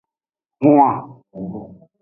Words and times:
Hwan. 0.61 0.97